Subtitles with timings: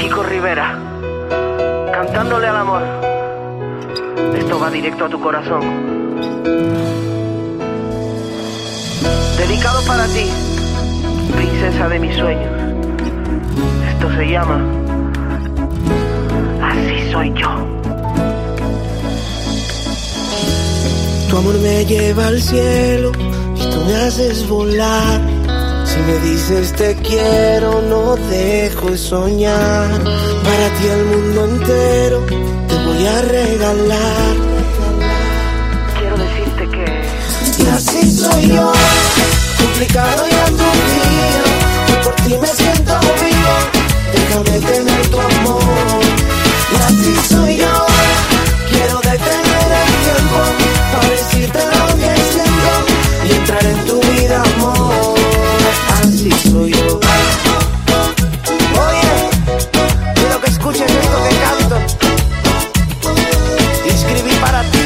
[0.00, 0.78] Kiko Rivera,
[1.92, 2.82] cantándole al amor.
[4.36, 5.60] Esto va directo a tu corazón.
[9.36, 10.24] Dedicado para ti,
[11.34, 12.52] princesa de mis sueños.
[13.88, 14.60] Esto se llama
[16.62, 17.50] Así soy yo.
[21.28, 23.10] Tu amor me lleva al cielo
[23.56, 25.37] y tú me haces volar.
[25.98, 29.90] Si me dices te quiero, no dejo de soñar.
[30.44, 32.24] Para ti el mundo entero
[32.68, 34.34] te voy a regalar.
[35.98, 38.72] Quiero decirte que Y así soy yo,
[39.58, 41.48] complicado y aturdido.
[41.88, 43.56] Y por ti me siento vivo,
[44.12, 46.00] déjame tener tu amor.
[46.72, 47.86] Y así soy yo,
[48.70, 50.38] quiero detener el tiempo
[50.92, 52.72] para decirte lo que siento
[53.24, 55.17] y entrar en tu vida, amor.
[56.30, 57.00] Así soy yo.
[58.86, 59.30] Oye,
[60.14, 61.76] quiero que escuches esto que canto.
[63.86, 64.78] Y escribí para ti.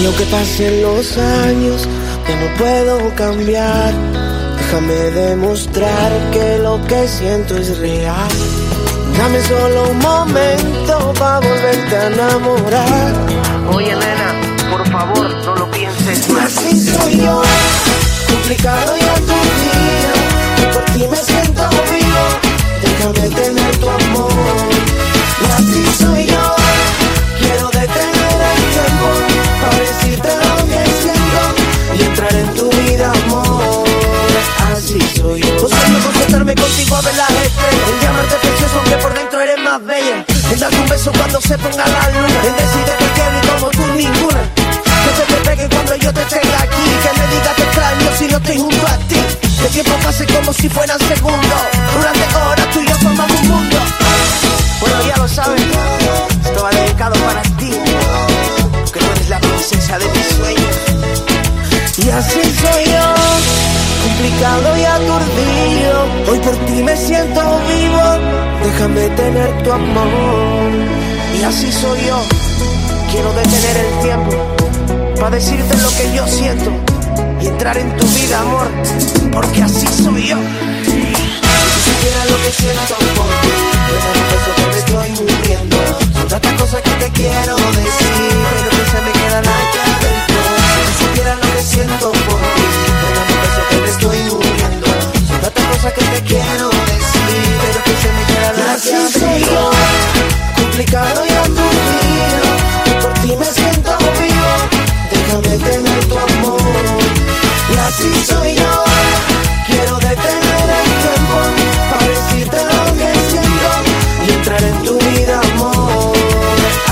[0.00, 1.88] Y aunque pasen los años,
[2.28, 3.94] ya no puedo cambiar.
[4.58, 8.28] Déjame demostrar que lo que siento es real.
[9.18, 13.12] Dame solo un momento para volverte a enamorar.
[13.74, 16.44] Oye, nena, por favor, no lo pienses más.
[16.56, 17.42] así soy yo,
[18.46, 20.14] complicado y aturdido.
[20.58, 22.24] Y por ti me siento vivo,
[22.80, 24.30] déjame tener tu amor.
[25.40, 26.54] Y así soy yo,
[27.40, 29.08] quiero detener el tiempo
[29.60, 31.42] para decirte lo que siento
[31.98, 33.84] y entrar en tu vida, amor.
[34.72, 35.54] Así soy yo.
[35.54, 39.40] No sueño con sentarme contigo a ver las estrellas, en llamarte precioso aunque por dentro
[39.40, 40.24] eres más bella.
[40.52, 43.70] En darte un beso cuando se ponga la luna, en decirte que quiero y como
[43.70, 44.85] tú ninguna.
[45.54, 48.86] Que cuando yo te tenga aquí, que me diga te extraño si no estoy junto
[48.86, 49.16] a ti.
[49.58, 51.60] Que el tiempo pase como si fueran segundos,
[51.94, 53.76] durante horas tú y yo formamos un mundo.
[54.80, 55.62] Bueno, ya lo sabes,
[56.44, 57.70] esto va dedicado para ti,
[58.92, 60.76] que tú eres la princesa de mis sueños.
[62.04, 63.14] Y así soy yo,
[64.04, 66.06] complicado y aturdido.
[66.28, 68.02] Hoy por ti me siento vivo,
[68.62, 70.70] déjame tener tu amor.
[71.40, 72.22] Y así soy yo,
[73.10, 74.56] quiero detener el tiempo
[75.16, 76.70] para decirte lo que yo siento
[77.40, 78.68] y entrar en tu vida, amor,
[79.32, 80.36] porque así soy yo.
[80.84, 83.52] Si supieras lo que siento por ti,
[83.88, 85.76] ves el beso que me estoy muriendo.
[86.14, 90.40] Son tantas cosas que te quiero decir, pero que se me quedan aquí adentro.
[90.86, 92.66] Si supieras lo que siento por ti,
[93.00, 94.86] ves el beso que me estoy muriendo.
[95.28, 99.18] Son tantas cosas que te quiero decir, pero que se me adentro.
[99.18, 99.70] soy yo,
[100.56, 101.35] complicado y
[105.58, 106.60] déjame tener tu amor.
[107.72, 108.84] Y así soy yo,
[109.66, 111.38] quiero detener el tiempo
[111.90, 113.70] para decirte lo que siento
[114.26, 116.12] y entrar en tu vida, amor.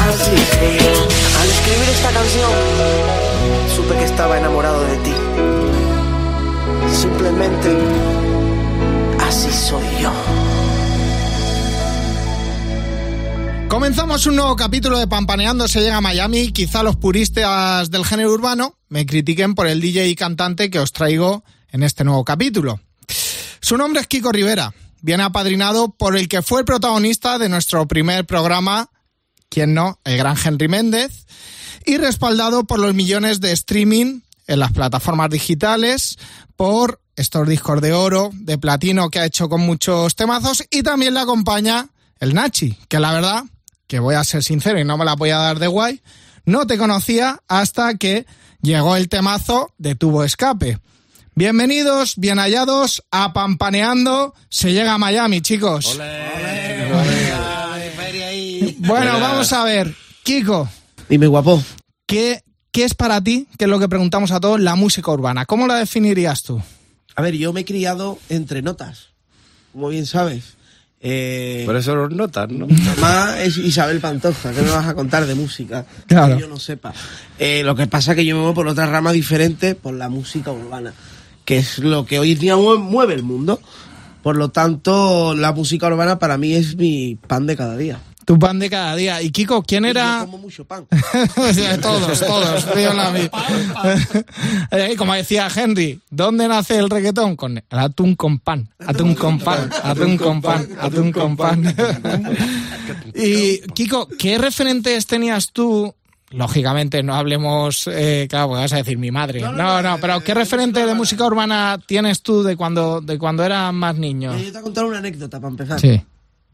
[0.08, 0.94] Así soy yo.
[1.40, 2.52] Al escribir esta canción,
[3.74, 5.14] supe que estaba enamorado de ti.
[6.92, 7.76] Simplemente,
[13.74, 16.52] Comenzamos un nuevo capítulo de Pampaneando se llega a Miami.
[16.52, 20.92] Quizá los puristas del género urbano me critiquen por el DJ y cantante que os
[20.92, 21.42] traigo
[21.72, 22.78] en este nuevo capítulo.
[23.60, 24.72] Su nombre es Kiko Rivera.
[25.02, 28.90] Viene apadrinado por el que fue el protagonista de nuestro primer programa,
[29.48, 31.26] quien no, el gran Henry Méndez,
[31.84, 36.16] y respaldado por los millones de streaming en las plataformas digitales,
[36.54, 41.12] por estos discos de oro, de platino que ha hecho con muchos temazos, y también
[41.12, 41.88] le acompaña
[42.20, 43.44] el Nachi, que la verdad,
[43.86, 46.02] que voy a ser sincero y no me la voy a dar de guay,
[46.44, 48.26] no te conocía hasta que
[48.60, 50.78] llegó el temazo de Tubo Escape.
[51.34, 55.98] Bienvenidos, bien hallados a Pampaneando, se llega a Miami, chicos.
[58.78, 60.68] Bueno, vamos a ver, Kiko,
[61.08, 61.62] Dime, guapo.
[62.06, 65.46] ¿qué, ¿qué es para ti, que es lo que preguntamos a todos, la música urbana?
[65.46, 66.62] ¿Cómo la definirías tú?
[67.16, 69.10] A ver, yo me he criado entre notas,
[69.72, 70.54] como bien sabes.
[71.00, 72.66] Eh, Por eso los notas, ¿no?
[72.66, 75.84] Mamá es Isabel Pantoja, ¿qué me vas a contar de música?
[76.06, 76.36] Claro.
[76.36, 76.94] Que yo no sepa.
[77.38, 80.08] Eh, lo que pasa es que yo me voy por otra rama diferente, por la
[80.08, 80.94] música urbana,
[81.44, 83.60] que es lo que hoy día mue- mueve el mundo.
[84.22, 87.98] Por lo tanto, la música urbana para mí es mi pan de cada día.
[88.24, 89.22] Tu pan de cada día.
[89.22, 90.20] Y Kiko, ¿quién Yo era...?
[90.20, 90.86] como mucho pan.
[91.82, 92.66] todos, todos.
[94.70, 97.36] Eh, Como decía Henry, ¿dónde nace el reggaetón?
[97.36, 101.62] Con el atún con pan, atún con pan, atún con pan, atún con pan.
[103.14, 105.94] y Kiko, ¿qué referentes tenías tú
[106.30, 109.40] lógicamente no hablemos, eh, claro, porque vas a decir mi madre.
[109.40, 113.72] No, no, pero ¿qué referente de música urbana tienes tú de cuando, de cuando eras
[113.72, 114.32] más niño?
[114.32, 115.80] Yo te voy a contar una anécdota para empezar.
[115.80, 116.02] Sí,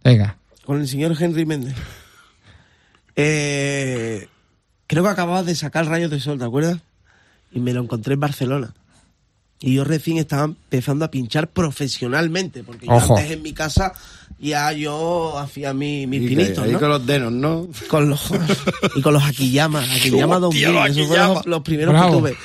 [0.04, 0.36] venga.
[0.70, 1.74] Con el señor Henry Méndez.
[3.16, 4.28] Eh,
[4.86, 6.78] creo que acababas de sacar Rayos de Sol, ¿te acuerdas?
[7.50, 8.72] Y me lo encontré en Barcelona.
[9.58, 13.16] Y yo recién estaba empezando a pinchar profesionalmente, porque yo Ojo.
[13.16, 13.94] antes en mi casa
[14.38, 16.78] ya yo hacía mi- mis Y pinitos, ¿no?
[16.78, 17.68] con los denos, ¿no?
[17.88, 18.30] Con los
[18.94, 22.12] y con los Akiyama, Akiyama 2000, los esos fueron los, primeros Bravo.
[22.12, 22.36] que tuve.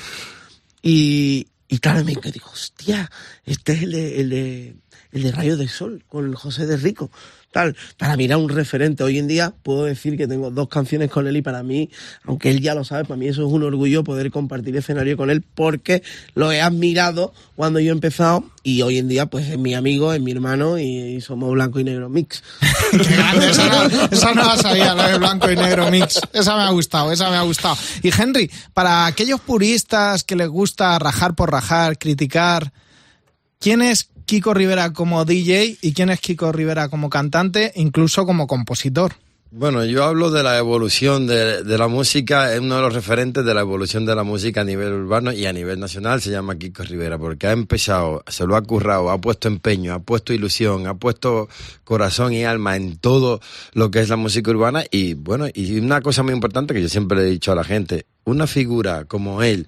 [0.81, 3.07] Y, y claro, me digo, hostia,
[3.45, 4.75] este es el de, el de,
[5.12, 7.12] el de Rayo de Sol, con el José de Rico.
[7.56, 9.02] Para era un referente.
[9.02, 11.90] Hoy en día puedo decir que tengo dos canciones con él y para mí,
[12.25, 15.30] aunque él ya lo sabe, para mí eso es un orgullo poder compartir escenario con
[15.30, 16.04] él porque
[16.34, 20.12] lo he admirado cuando yo he empezado y hoy en día pues es mi amigo,
[20.12, 22.44] es mi hermano y, somos blanco y negro mix.
[22.92, 26.19] Grande, esa no, esa la sabía, la de blanco y negro mix.
[26.34, 27.78] Esa me ha gustado, esa me ha gustado.
[28.04, 32.74] Y Henry, para aquellos puristas que les gusta rajar por rajar, criticar,
[33.60, 38.48] ¿quién es Kiko Rivera como DJ y quién es Kiko Rivera como cantante, incluso como
[38.48, 39.13] compositor?
[39.51, 43.45] Bueno, yo hablo de la evolución de, de la música, es uno de los referentes
[43.45, 46.57] de la evolución de la música a nivel urbano y a nivel nacional se llama
[46.57, 50.88] Kiko Rivera, porque ha empezado, se lo ha currado, ha puesto empeño, ha puesto ilusión,
[50.88, 51.48] ha puesto
[51.86, 53.39] corazón y alma en todo
[53.74, 56.89] lo que es la música urbana y bueno, y una cosa muy importante que yo
[56.89, 59.68] siempre le he dicho a la gente, una figura como él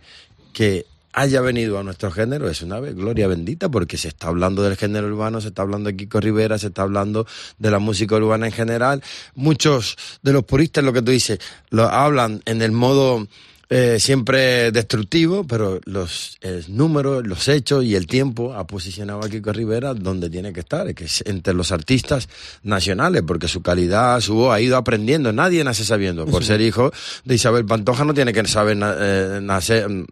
[0.51, 4.77] que haya venido a nuestro género es una gloria bendita porque se está hablando del
[4.77, 7.25] género urbano, se está hablando de Kiko Rivera, se está hablando
[7.57, 9.03] de la música urbana en general.
[9.35, 11.39] Muchos de los puristas, lo que tú dices,
[11.69, 13.27] lo hablan en el modo
[13.69, 16.37] eh, siempre destructivo, pero los
[16.67, 20.93] números, los hechos y el tiempo ha posicionado a Kiko Rivera donde tiene que estar,
[20.95, 22.29] que es entre los artistas
[22.63, 25.33] nacionales, porque su calidad, su voz ha ido aprendiendo.
[25.33, 26.25] Nadie nace sabiendo.
[26.25, 26.91] Por ser hijo
[27.25, 29.41] de Isabel Pantoja no tiene que saber eh,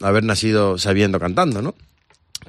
[0.02, 1.76] haber nacido sabiendo cantando, ¿no?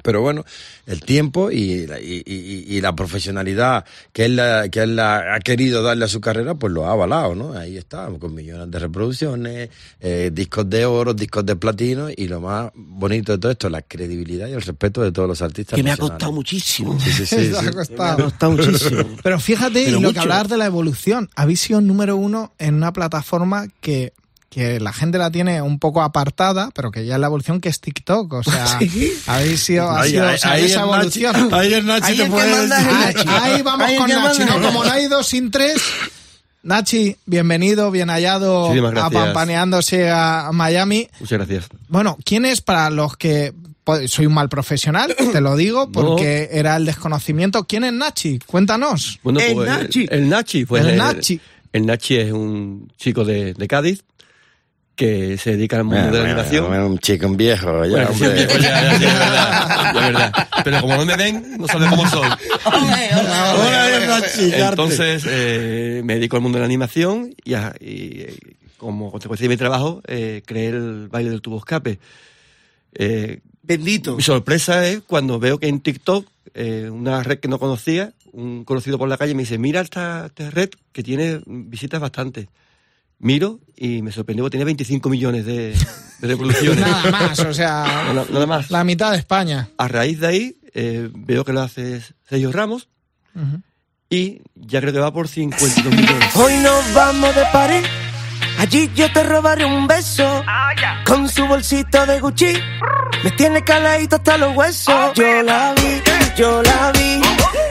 [0.03, 0.45] Pero bueno,
[0.85, 3.83] el tiempo y la, y, y- y la profesionalidad
[4.13, 6.91] que él, la- que él la- ha querido darle a su carrera, pues lo ha
[6.91, 7.53] avalado, ¿no?
[7.53, 12.39] Ahí está, con millones de reproducciones, eh, discos de oro, discos de platino y lo
[12.41, 15.75] más bonito de todo esto, la credibilidad y el respeto de todos los artistas.
[15.75, 16.99] Que me ha costado muchísimo.
[16.99, 17.57] Sí, sí, sí, Eso sí.
[17.57, 18.23] ha Me ha costado.
[18.25, 19.03] costado muchísimo.
[19.23, 20.13] Pero fíjate, Pero y lo mucho.
[20.13, 24.13] que hablabas de la evolución, habéis sido número uno en una plataforma que,
[24.49, 27.69] que la gente la tiene un poco apartada, pero que ya es la evolución que
[27.69, 28.31] es TikTok.
[28.33, 29.13] O sea, Sí.
[29.27, 31.53] habéis sido, ha Ahí- sido ahí- o sea, ahí esa evolución.
[31.53, 33.01] ahí el Nachi Ahí te el que puede manda es el decir.
[33.07, 33.29] Ahí, Nachi.
[33.53, 34.59] ahí vamos con Nachi, manda ¿no?
[34.61, 35.81] es Como no hay dos sin tres.
[36.63, 38.93] Nachi, bienvenido, bien hallado Muchísimas
[40.11, 41.07] a Miami.
[41.19, 41.65] Muchas gracias.
[41.87, 43.53] Bueno, ¿quién es para los que
[43.83, 45.15] pues, soy un mal profesional?
[45.31, 47.63] Te lo digo porque era el desconocimiento.
[47.65, 48.39] ¿Quién es Nachi?
[48.45, 49.19] Cuéntanos.
[49.23, 50.07] Bueno, El pues, Nachi.
[50.09, 50.65] El Nachi.
[50.65, 51.39] Pues, El eh, Nachi.
[51.71, 54.03] El Nachi es un chico de, de Cádiz
[54.97, 56.67] que se dedica al mundo de la animación.
[56.67, 58.33] bueno, un chico, un viejo, ya, Bueno, sí, hombre.
[58.33, 60.47] viejo, ya, ya, sí, es verdad, ya, es verdad.
[60.63, 62.27] Pero como no me ven, no saben cómo soy.
[64.53, 68.35] Entonces, eh, me dedico al mundo de la animación y, a- y, eh,
[68.77, 71.99] como consecuencia de mi trabajo, eh, creé el baile del tubo escape.
[72.93, 74.15] Eh, Bendito.
[74.15, 78.63] Mi sorpresa es cuando veo que en TikTok, eh, una red que no conocía, un
[78.63, 82.47] conocido por la calle me dice, mira esta, esta red que tiene visitas bastante.
[83.19, 85.73] Miro y me sorprendió que tiene 25 millones de,
[86.19, 86.79] de reproducciones.
[86.79, 87.83] Nada más, o sea,
[88.13, 88.69] Nada, nada más.
[88.71, 89.69] la mitad de España.
[89.77, 92.89] A raíz de ahí, eh, veo que lo hace Sergio Ramos
[93.35, 93.61] Ujú.
[94.09, 96.35] y ya creo que va por 52 millones.
[96.35, 97.83] Hoy nos vamos de pared.
[98.59, 100.43] Allí yo te robaré un beso.
[101.05, 102.53] Con su bolsito de Gucci.
[103.23, 105.13] Me tiene caladito hasta los huesos.
[105.15, 106.01] Yo la vi,
[106.37, 107.21] yo la vi.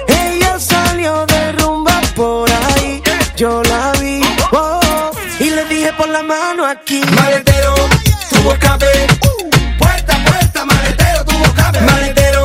[0.09, 3.03] Ella salió de rumba por ahí.
[3.37, 3.96] Yo la vi.
[6.27, 7.01] Mano aquí.
[7.15, 7.75] Maletero,
[8.31, 8.87] tuvo escape.
[9.79, 11.81] Puerta, puerta, maletero, tuvo escape.
[11.81, 12.45] Maletero,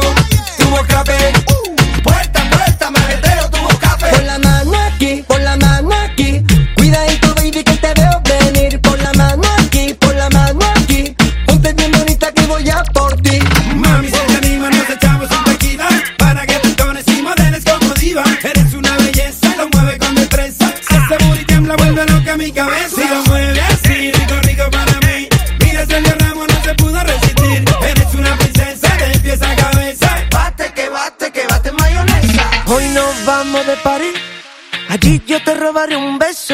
[0.58, 1.34] tuvo escape.
[2.04, 4.10] Puerta, puerta, maletero, tuvo escape.
[4.10, 6.44] Por la mano aquí, por la mano aquí.
[6.76, 8.80] Cuidadito, baby, que te veo venir.
[8.82, 11.16] Por la mano aquí, por la mano aquí.
[11.48, 13.40] Ponte bien bonita que voy a por ti.
[13.76, 18.24] Mami, si te anima, nos echamos un tequila Para que te y modeles como diva
[18.44, 23.02] Eres una belleza, lo mueve con destreza Ese booty tiembla, vuelve loca mi cabeza
[34.92, 36.51] Allí yo te robaré un beso.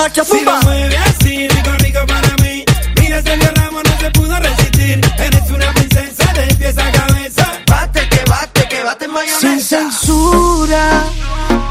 [0.00, 2.64] La marcha, Si lo mueve así, rico, rico para mí.
[3.00, 5.00] Mira, Sergio Ramos no se pudo resistir.
[5.18, 7.52] Eres una princesa de pies a cabeza.
[7.66, 9.60] Bate, que bate, que bate Sin mayonesa.
[9.76, 11.04] censura,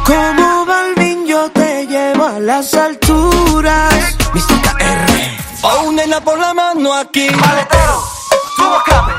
[0.06, 3.94] como Balvin yo te llevo a las alturas.
[4.34, 4.62] Mr.
[4.62, 5.12] KR.
[5.64, 7.30] Oh, nena, por la mano aquí.
[7.32, 8.04] Maletero,
[8.58, 9.14] tuvo escape.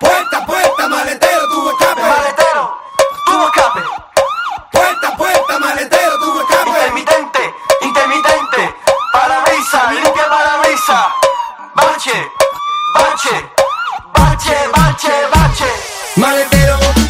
[0.00, 2.00] Puerta, puerta, maletero, tuvo escape.
[2.02, 2.78] Maletero,
[3.26, 3.80] tuvo escape.
[12.06, 12.30] Bache,
[12.94, 13.50] bache,
[14.12, 15.70] bache, bache, bache.
[16.14, 17.05] Maletero,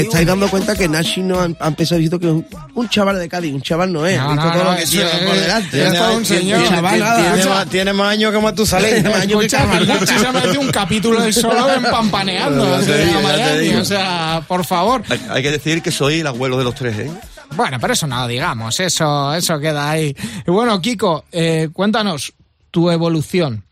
[0.00, 2.88] Os estáis dando cuenta que Nashi no ha, ha empezado diciendo que es un, un
[2.88, 4.16] chaval de Cádiz, un chaval no es.
[4.18, 5.86] No, ha visto no, todo no, lo que eso lleva es- por delante.
[5.86, 6.60] es todo un señor.
[6.60, 8.94] Un chaval, nada, tiene, más, tiene más años que Matusalén.
[8.94, 9.86] Tiene más años que chaval.
[9.86, 12.64] Marguchi se ha metido un capítulo del solo en Pampaneando.
[12.80, 13.80] Ya te así, digo, a ya te Miami, digo.
[13.80, 15.02] O sea, por favor.
[15.08, 17.10] Hay, hay que decir que soy el abuelo de los tres, ¿eh?
[17.56, 20.14] Bueno, pero eso no lo digamos, eso, eso queda ahí.
[20.46, 22.34] Y bueno, Kiko, eh, cuéntanos
[22.70, 23.64] tu evolución.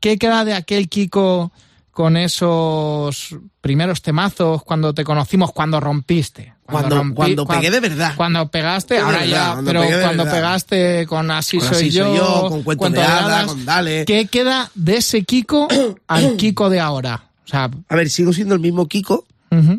[0.00, 1.50] ¿Qué queda de aquel Kiko
[1.98, 6.54] con esos primeros temazos cuando te conocimos, cuando rompiste?
[6.62, 8.12] Cuando- rompí- cuando cuan- pegué de verdad.
[8.16, 10.38] Cuando pegaste, De ahora verdad, ya, cuando pero de cuando verdad.
[10.38, 13.64] pegaste con Así, Con soy, Así yo, Soy Yo, con Cuento de Hadas, Hadas, con
[13.64, 14.04] Dale.
[14.04, 15.66] ¿Qué queda de ese Kiko
[16.06, 17.24] al Kiko de ahora?
[17.44, 19.26] O sea, A ver, sigo siendo el mismo Kiko,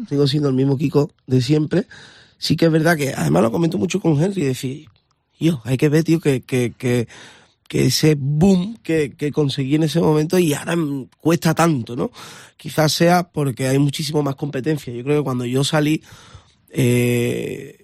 [0.10, 1.86] sigo siendo el mismo Kiko de siempre.
[2.38, 4.90] Sí que es verdad que, además lo comento mucho con Henry, decir,
[5.40, 7.08] yo, hay que ver, tío, que, que, que,
[7.70, 10.76] que ese boom que, que conseguí en ese momento y ahora
[11.22, 12.12] cuesta tanto, ¿no?
[12.58, 14.92] Quizás sea porque hay muchísimo más competencia.
[14.92, 16.02] Yo creo que cuando yo salí,
[16.72, 17.79] eh,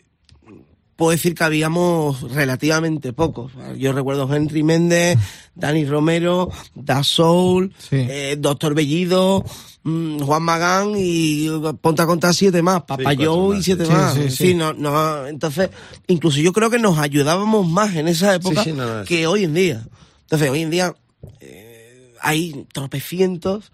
[0.95, 3.51] puedo decir que habíamos relativamente pocos.
[3.77, 5.17] Yo recuerdo Henry Méndez,
[5.53, 7.97] Dani Romero, Da Soul, Sí.
[7.97, 9.43] eh, Doctor Bellido,
[9.83, 11.49] mm, Juan Magán y
[11.81, 13.91] ponte a contar siete más, Papá Joe y siete sí.
[13.91, 14.15] más.
[14.29, 15.69] Sí, no, no, entonces,
[16.07, 19.07] incluso yo creo que nos ayudábamos más en esa época sí, no, no, sí.
[19.07, 19.87] que hoy en día.
[20.21, 20.95] Entonces, hoy en día
[21.41, 23.71] eh, hay tropecientos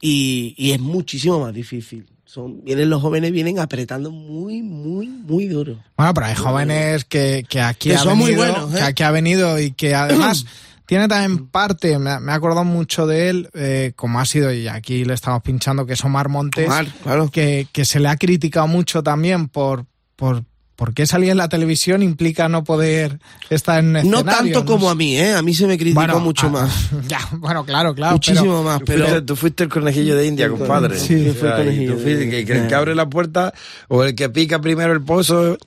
[0.00, 2.06] y, y es muchísimo más difícil.
[2.28, 5.78] Son, vienen los jóvenes, vienen apretando muy, muy, muy duro.
[5.96, 8.76] Bueno, pero hay jóvenes que, que aquí Que ha son muy venido, buenos, ¿eh?
[8.76, 10.44] que aquí ha venido y que además
[10.84, 14.68] tiene también parte, me, me he acordado mucho de él, eh, como ha sido, y
[14.68, 17.30] aquí le estamos pinchando, que es Omar Montes, Omar, claro.
[17.30, 20.44] que, que se le ha criticado mucho también por, por,
[20.78, 23.18] porque salir en la televisión implica no poder
[23.50, 25.34] estar en un No escenario, tanto como a mí, ¿eh?
[25.34, 26.88] A mí se me criticó Bueno, mucho ah, más.
[27.08, 28.12] Ya, bueno, claro, claro.
[28.12, 29.04] Muchísimo pero- más, pero...
[29.06, 30.96] fuiste, tú fuiste el conejillo de India, compadre.
[30.96, 32.38] Sí, O fue el sea, y conejillo tú de fuiste- India.
[32.38, 33.52] que, que el que abre la puerta
[33.88, 35.58] o el que pica primero el pozo.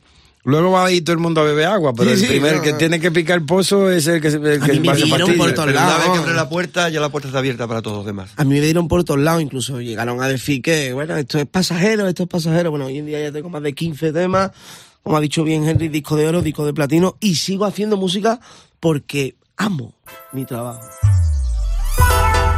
[0.44, 2.56] Luego va a ir todo el mundo a beber agua, pero Sí, el sí, primer
[2.56, 2.78] no, que no.
[2.80, 4.96] tiene que picar el pozo es el que, se- el A que mí me a
[4.96, 5.38] dieron pastilla.
[5.38, 6.04] por todos Pero una lados.
[6.04, 8.32] vez que abre la puerta, ya la puerta está abierta para todos los demás.
[8.38, 11.46] A mí me dieron por todos lados, incluso llegaron a decir que, bueno, esto es
[11.46, 12.72] pasajero, esto es pasajero.
[12.72, 14.50] Bueno, hoy en día ya tengo más de 15 temas,
[15.04, 18.40] como ha dicho bien Henry, disco de oro, disco de platino, y sigo haciendo música
[18.80, 19.94] porque amo
[20.32, 20.82] mi trabajo.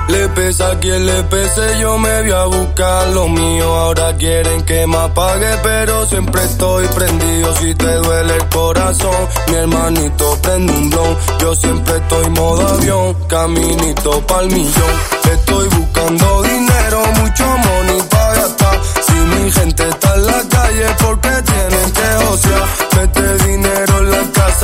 [0.10, 3.74] Le pesa a quien le pese, yo me voy a buscar lo mío.
[3.74, 7.56] Ahora quieren que me apague, pero siempre estoy prendido.
[7.56, 9.16] Si te duele el corazón,
[9.48, 11.18] mi hermanito prende un blon.
[11.40, 14.94] Yo siempre estoy modo avión, caminito pa'l millón.
[15.32, 18.82] Estoy buscando dinero, mucho money para gastar.
[19.06, 20.03] Si mi gente está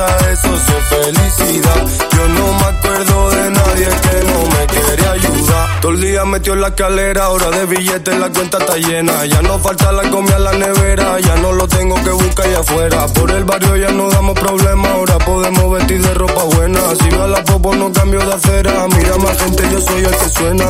[0.05, 1.87] eso es felicidad.
[2.15, 5.81] Yo no me acuerdo de nadie que no me quiere ayudar.
[5.81, 9.25] Todo el día metió en la escalera, hora de billetes, la cuenta está llena.
[9.25, 12.59] Ya no falta la comida en la nevera, ya no lo tengo que buscar allá
[12.59, 13.07] afuera.
[13.07, 16.79] Por el barrio ya no damos problemas, ahora podemos vestir de ropa buena.
[17.01, 20.29] Si va la popo no cambio de acera, mira más gente, yo soy el que
[20.29, 20.65] suena.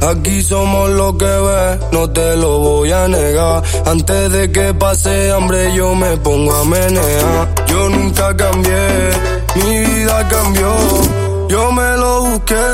[0.00, 3.62] Aquí somos lo que ves, no te lo voy a negar.
[3.84, 7.48] Antes de que pase hambre yo me pongo a menear.
[7.66, 8.88] Yo nunca cambié,
[9.56, 10.72] mi vida cambió.
[11.48, 12.66] Yo me lo busqué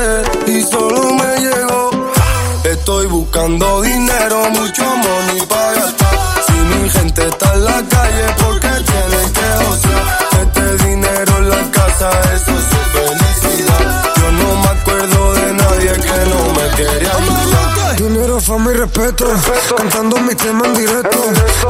[0.47, 1.89] y solo me llegó.
[2.65, 6.17] Estoy buscando dinero, mucho money para gastar.
[6.45, 10.17] Si mi gente está en la calle, porque tienen que osear.
[10.41, 14.13] Este dinero en la casa, eso es su felicidad.
[14.17, 16.34] Yo no me acuerdo de nadie que no
[16.77, 17.54] me
[18.25, 19.25] Dinero, fama y respeto,
[19.77, 21.19] cantando mi tema en directo.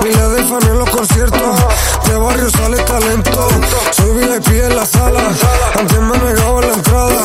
[0.01, 1.59] Miles de fans en los conciertos,
[2.07, 3.47] de barrio sale talento.
[3.91, 5.19] Soy VIP en la sala,
[5.77, 7.15] antes me negaba la entrada.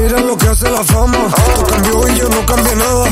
[0.00, 1.16] Mira lo que hace la fama,
[1.54, 3.08] tú cambió y yo no cambié nada.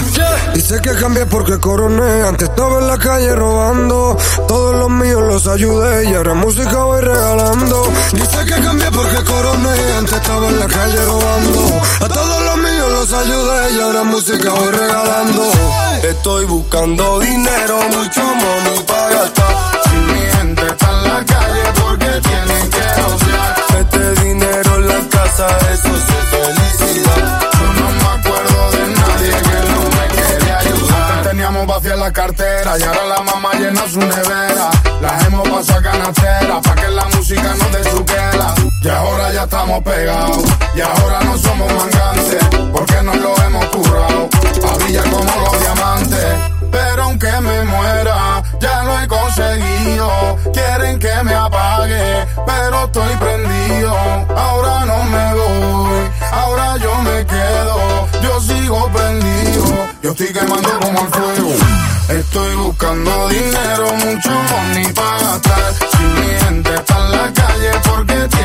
[0.55, 2.23] Dice que cambié porque coroné.
[2.23, 4.17] Antes estaba en la calle robando.
[4.49, 7.93] Todos los míos los ayudé y ahora música voy regalando.
[8.13, 9.93] Dice que cambié porque coroné.
[9.99, 11.83] Antes estaba en la calle robando.
[12.01, 15.44] A todos los míos los ayudé y ahora música voy regalando.
[16.03, 19.81] Estoy buscando dinero, mucho money para gastar.
[19.85, 23.57] Si mi gente está en la calle porque tienen que rociar.
[23.75, 27.54] Mete dinero en la casa, eso es felicidad.
[31.85, 34.71] Vacía la cartera y ahora la mamá llena su nevera.
[35.01, 38.55] Las hemos pasado a canastera pa' que la música no dé su quela.
[38.83, 44.29] Y ahora ya estamos pegados y ahora no somos mangantes porque nos lo hemos currado.
[44.67, 46.64] A brillar como los diamantes.
[46.95, 50.39] Pero aunque me muera, ya lo he conseguido.
[50.53, 53.97] Quieren que me apague, pero estoy prendido.
[54.37, 58.09] Ahora no me voy, ahora yo me quedo.
[58.23, 59.65] Yo sigo prendido,
[60.05, 61.51] yo estoy quemando como el fuego.
[62.11, 65.75] Estoy buscando dinero, mucho money para gastar.
[65.91, 68.44] Si mi gente está en la calle, porque tienen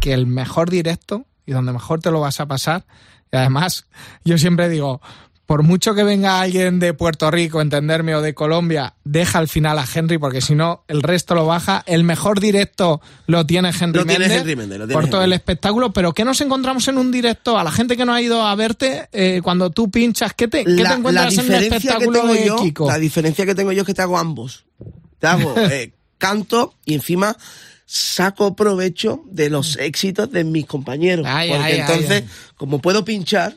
[0.00, 2.84] que el mejor directo y donde mejor te lo vas a pasar.
[3.32, 3.86] Y además,
[4.24, 5.00] yo siempre digo,
[5.46, 9.78] por mucho que venga alguien de Puerto Rico, entenderme, o de Colombia, deja al final
[9.78, 11.84] a Henry, porque si no, el resto lo baja.
[11.86, 15.22] El mejor directo lo tiene Henry Lo tiene Méndez Henry Méndez, lo tiene por todo
[15.22, 15.92] el espectáculo.
[15.92, 17.58] Pero ¿qué nos encontramos en un directo?
[17.58, 20.64] A la gente que no ha ido a verte, eh, cuando tú pinchas, ¿qué te,
[20.64, 22.88] qué te encuentras en el diferencia que espectáculo tengo de yo, Kiko?
[22.88, 24.64] la diferencia que tengo yo es que te hago ambos.
[25.20, 27.36] Te hago eh, canto y encima
[27.86, 31.24] saco provecho de los éxitos de mis compañeros.
[31.28, 32.28] Ay, porque ay, entonces, ay.
[32.56, 33.54] como puedo pinchar,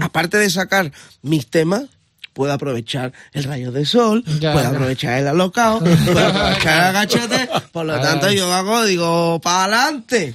[0.00, 1.84] aparte de sacar mis temas,
[2.32, 4.70] puedo aprovechar el rayo de sol, Ya, puedo ya.
[4.70, 10.34] aprovechar el alocado, puedo aprovechar el agachete, por lo tanto yo hago, digo, para adelante.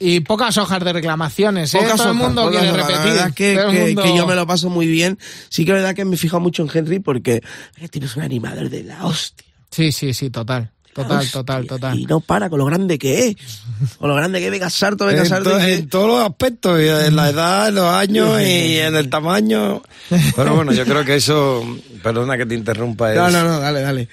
[0.00, 1.78] Y, y pocas hojas de reclamaciones, ¿eh?
[1.78, 2.90] Pocas Todo el mundo pocas quiere hojas.
[2.92, 5.18] La verdad es que, que- mundo- que yo me lo paso muy bien.
[5.48, 7.42] Sí que es verdad que me fijo mucho en Henry porque
[7.90, 9.46] tienes un animador de la hostia.
[9.70, 10.70] Sí, sí, sí, total.
[10.92, 11.98] Total, Hostia, total, total.
[11.98, 13.36] Y no para con lo grande que es.
[13.98, 15.50] Con lo grande que es, venga sarto, venga En, sarto.
[15.50, 18.96] to- y- en todos los aspectos, y en la edad, en los años y en
[18.96, 19.82] el tamaño.
[20.34, 21.64] Pero bueno, yo creo que eso,
[22.02, 24.08] perdona que te interrumpa, No, es- no, no, dale, dale.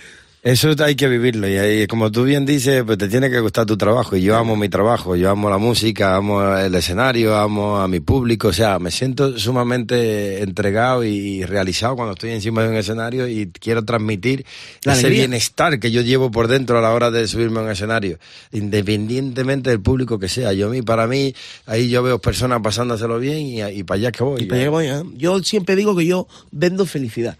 [0.52, 1.50] Eso hay que vivirlo.
[1.50, 4.16] Y ahí, como tú bien dices, pues te tiene que gustar tu trabajo.
[4.16, 8.00] Y yo amo mi trabajo, yo amo la música, amo el escenario, amo a mi
[8.00, 8.48] público.
[8.48, 13.52] O sea, me siento sumamente entregado y realizado cuando estoy encima de un escenario y
[13.52, 14.46] quiero transmitir
[14.86, 15.24] La ese alegría.
[15.24, 18.18] bienestar que yo llevo por dentro a la hora de subirme a un escenario,
[18.54, 20.54] independientemente del público que sea.
[20.54, 24.12] Yo, a mí, para mí, ahí yo veo personas pasándoselo bien y, y para allá
[24.14, 24.44] que voy.
[24.44, 25.04] Y para allá voy, ¿eh?
[25.18, 27.38] Yo siempre digo que yo vendo felicidad.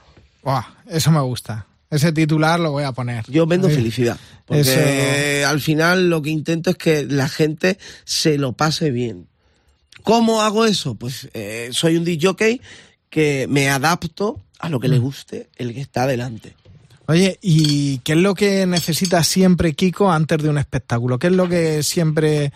[0.90, 1.68] Eso me gusta.
[1.90, 3.24] Ese titular lo voy a poner.
[3.30, 4.18] Yo vendo felicidad.
[4.46, 9.28] Porque Eso- al final lo que intento es que la gente se lo pase bien.
[10.04, 10.96] ¿Cómo hago eso?
[10.96, 12.60] Pues eh, soy un DJ
[13.10, 14.92] que me adapto a lo que Mm.
[14.92, 16.56] le guste el que está delante.
[17.08, 21.18] Oye, ¿y qué es lo que necesita siempre Kiko antes de un espectáculo?
[21.20, 22.52] ¿Qué es lo que siempre...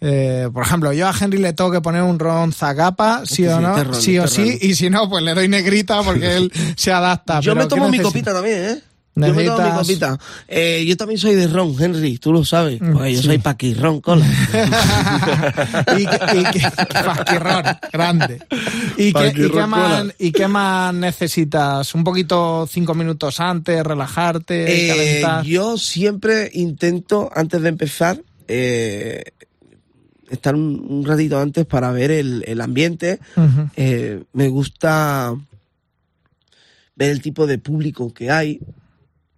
[0.00, 3.54] eh, por ejemplo, yo a Henry le tengo que poner un ron zacapa, sí Este
[3.54, 4.58] o no, este sí o este sí, ron.
[4.70, 7.40] y si no, pues le doy negrita porque él se adapta.
[7.40, 8.82] Yo Pero me tomo ¿qué mi copita también, ¿eh?
[9.16, 10.16] Yo me tomo mi copita.
[10.46, 12.80] Eh, yo también soy de ron, Henry, tú lo sabes.
[12.80, 13.26] Mm, Porque yo sí.
[13.26, 14.24] soy paquirrón, cola.
[15.98, 16.04] y, y
[17.04, 18.40] Pasquirrón, grande.
[18.96, 20.14] ¿Y qué, y, qué Pasquirrón más, cola.
[20.20, 21.92] ¿Y qué más necesitas?
[21.96, 25.44] ¿Un poquito cinco minutos antes, relajarte, Eh, calentar?
[25.44, 29.24] yo siempre intento, antes de empezar, eh,
[30.30, 33.18] estar un, un ratito antes para ver el, el ambiente.
[33.76, 35.34] Eh, me gusta
[36.96, 38.60] ver el tipo de público que hay.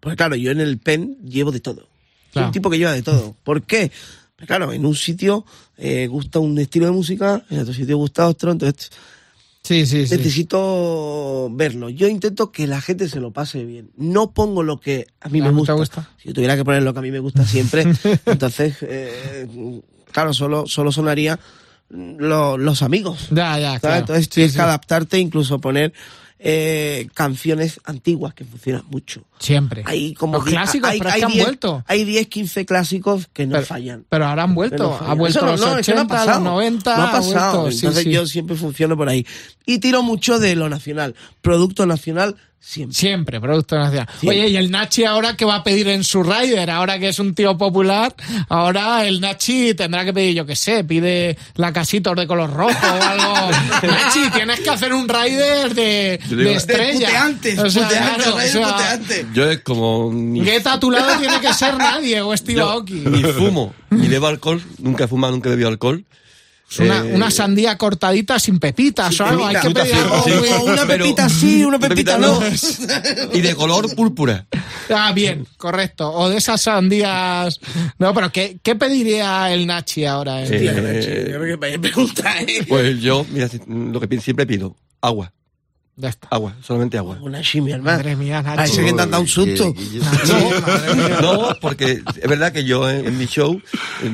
[0.00, 1.86] Porque claro, yo en el PEN llevo de todo.
[2.32, 3.34] Soy un tipo que lleva de todo.
[3.44, 3.90] ¿Por qué?
[4.36, 5.44] Porque claro, en un sitio
[5.76, 8.90] eh, gusta un estilo de música, en otro sitio gusta otro, entonces
[9.62, 10.16] Sí, sí, sí.
[10.16, 11.90] necesito verlo.
[11.90, 13.90] Yo intento que la gente se lo pase bien.
[13.98, 15.74] No pongo lo que a mí ¿A me gusta.
[15.74, 16.08] gusta?
[16.16, 17.84] Si yo tuviera que poner lo que a mí me gusta siempre,
[18.26, 19.46] entonces, eh,
[20.12, 21.38] claro, solo, solo sonaría
[21.90, 23.28] lo- los amigos.
[23.30, 23.96] Ya, ya, claro.
[24.00, 24.56] Entonces Sí, tienes sí.
[24.58, 25.92] que adaptarte, incluso poner
[26.42, 29.24] eh, canciones antiguas que funcionan mucho.
[29.38, 29.82] Siempre.
[29.84, 31.84] Hay como Los clásicos, hay, pero es hay que han 10 vuelto.
[31.86, 34.06] Hay 10, 15 clásicos que no Pero- fallan.
[34.08, 34.98] Pero ahora han vuelto.
[35.00, 36.40] no ha vuelto no, los no, eso no ha 80, los pasado.
[36.44, 36.96] 90.
[36.96, 37.60] No ha pasado.
[37.60, 38.10] vuelto, sí, Entonces sí.
[38.12, 39.26] yo siempre funciono por ahí.
[39.66, 41.14] Y tiro mucho de lo nacional.
[41.42, 42.94] Producto nacional, siempre.
[42.94, 44.06] Siempre, producto nacional.
[44.20, 44.40] Siempre.
[44.42, 47.18] Oye, y el Nachi ahora que va a pedir en su rider, ahora que es
[47.18, 48.14] un tío popular,
[48.48, 52.70] ahora el Nachi tendrá que pedir, yo qué sé, pide la casitos de color rojo
[52.86, 53.34] o algo.
[53.82, 57.06] Nachi, tienes que hacer un rider de, digo- de De estrella.
[57.08, 59.26] puteantes, O sea, puteantes, claro, o rider sea, puteantes.
[59.34, 62.92] Yo es como ni, Guetta a tu lado tiene que ser nadie, o Steve Aoki.
[63.06, 66.04] ni fumo, ni bebo alcohol, nunca he fumado, nunca he bebido alcohol.
[66.70, 69.46] Es Una, Eh, una sandía cortadita sin pepitas o algo.
[69.46, 70.30] Hay que pedir algo sí.
[70.64, 72.40] una Pero- pepita sí, una pepita no.
[73.32, 74.46] Y de color púrpura.
[74.88, 76.10] Ah, bien, correcto.
[76.12, 77.58] O de esas sandías.
[77.98, 80.44] No, pero ¿qué, qué pediría el Nachi ahora?
[80.44, 82.64] Eh, pregunta, ¿eh?
[82.68, 85.32] pues yo, mira, lo que siempre pido, agua,
[86.00, 86.28] Ya está.
[86.30, 87.18] agua, solamente agua.
[87.20, 87.98] Una chimia, hermano.
[87.98, 88.56] Madre mía, Nachi.
[88.56, 89.74] Parece que te han dado un susto.
[91.22, 93.60] No, porque es verdad que yo en, en mi show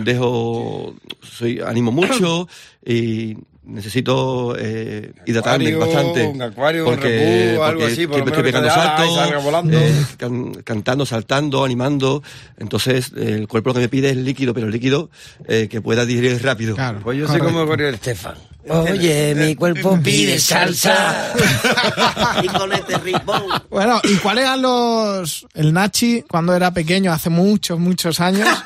[0.05, 2.49] dejo, soy, animo mucho
[2.85, 6.27] y necesito eh, hidratarme Acuario, bastante.
[6.27, 10.55] un acuario, un porque, rebú, algo porque así, por estoy pegando y saltos, eh, can-
[10.63, 12.23] cantando, saltando, animando.
[12.59, 15.11] Entonces el cuerpo lo que me pide es líquido, pero líquido
[15.49, 16.75] eh, que pueda digerir rápido.
[16.77, 17.01] Claro.
[17.03, 17.53] Pues yo sé Correcto.
[17.55, 18.35] cómo corrió el Estefan.
[18.69, 21.33] Oye, mi cuerpo pide salsa.
[22.43, 23.33] y con este ritmo.
[23.71, 25.47] Bueno, ¿y cuáles eran los.
[25.55, 28.49] El Nachi, cuando era pequeño, hace muchos, muchos años?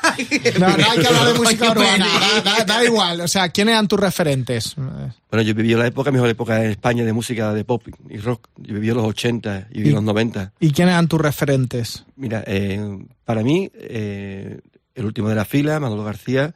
[0.59, 2.05] No, no hay que hablar de música urbana,
[2.43, 3.21] da, da- da igual.
[3.21, 4.75] O sea, ¿quiénes eran tus referentes?
[4.75, 8.47] Bueno, yo viví la época, mejor época en España de música de pop y rock.
[8.57, 10.51] Yo viví los 80 y viví Y- los 90.
[10.59, 12.03] ¿Y quiénes eran tus referentes?
[12.17, 14.59] Mira, eh, para mí, eh,
[14.93, 16.53] el último de la fila, Manolo García,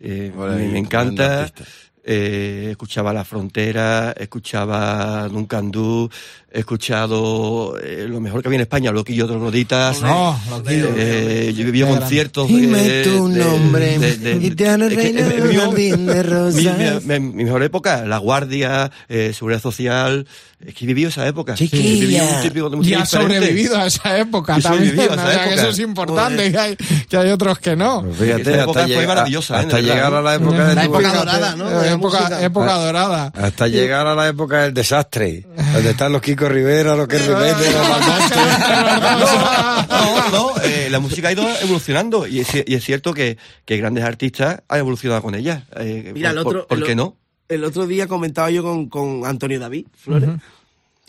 [0.00, 1.42] eh, me, encanta.
[1.44, 1.64] artista.
[2.08, 6.08] Eh, escuchaba La Frontera, escuchaba Nuncandú,
[6.56, 10.00] he escuchado eh, lo mejor que había en España, Loquillo Trogloditas.
[10.00, 10.88] No, Loquillo.
[10.96, 12.02] Eh, yo he vivido Qué gran.
[12.02, 12.48] conciertos.
[12.48, 17.04] Dime eh, tu de- nombre de- de- que, reina eh, jardín de mi, rosas.
[17.04, 20.26] mi- mi mejor época, La Guardia, eh, Seguridad Social.
[20.64, 21.54] Es que he vivido esa época.
[21.54, 22.40] Chiquilla.
[22.40, 24.98] He vivido un de Y has sobrevivido a esa época también.
[24.98, 26.52] a esa o sea, que eso es importante, Joder.
[26.52, 26.76] que hay,
[27.10, 28.00] que hay otros que no.
[28.02, 29.58] Pues Fíjate, Esa época hasta, fue llega- maravillosa, ¿eh?
[29.60, 30.22] hasta De verdad, llegar a ¿eh?
[30.24, 31.68] la época de La tu- época dorada, ¿no?
[31.68, 33.32] De la época, época dorada.
[33.36, 37.70] Hasta llegar a la época del desastre, donde están los Kiko Rivera, los que Rivete,
[37.72, 38.36] los Balmonte.
[39.88, 43.76] No, no, eh, la música ha ido evolucionando y es, y es cierto que, que
[43.76, 45.64] grandes artistas han evolucionado con ella.
[45.76, 46.66] Eh, Mira, el por- otro.
[46.68, 47.16] ¿Por, el qué no?
[47.48, 50.30] El otro día comentaba yo con, con Antonio David Flores.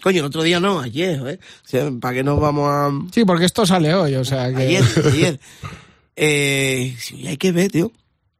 [0.04, 1.39] Coño, el otro día no, ayer, ¿eh?
[1.65, 2.91] O sea, ¿para qué nos vamos a.
[3.12, 4.62] Sí, porque esto sale hoy, o sea que...
[4.62, 5.39] Ayer, ayer.
[6.15, 7.91] Eh, sí, hay que ver, tío.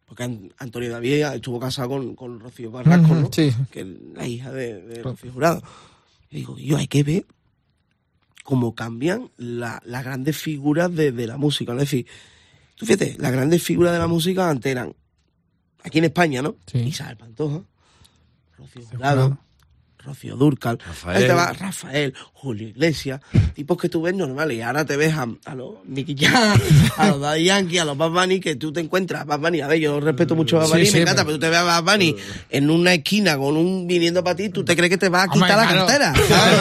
[0.05, 3.29] Porque An- Antonio David estuvo casado con, con Rocío Barrasco, ¿no?
[3.33, 3.51] sí.
[3.71, 5.62] Que es la hija de, de Rocío Jurado.
[6.29, 7.25] Y digo, yo hay que ver
[8.43, 11.73] cómo cambian la- las grandes figuras de, de la música.
[11.73, 11.79] ¿no?
[11.81, 12.05] Es decir,
[12.75, 14.93] tú fíjate, las grandes figuras de la música antes eran,
[15.83, 16.55] aquí en España, ¿no?
[16.65, 16.79] Sí.
[16.79, 17.61] Isabel Pantoja,
[18.57, 19.37] Rocío Jurado,
[20.08, 21.17] Rocío Durcal, Rafael.
[21.17, 23.20] ahí te va Rafael, Julio Iglesias,
[23.54, 26.58] tipos que tú ves normales, y ahora te ves a, a los Nicky Jam,
[26.98, 29.67] a los Daddy Yankee, a los Bad Bunny, que tú te encuentras, Bad Bunny, a
[29.67, 31.60] ver, yo respeto mucho a Bad Bunny, sí, me encanta, pero- pero tú te ves
[31.60, 32.15] a Bad Bunny
[32.50, 35.26] en una esquina con un viniendo para ti, tú te crees que te va a
[35.26, 35.86] Hombre, quitar la claro.
[35.88, 36.13] cartera.
[36.28, 36.58] Claro,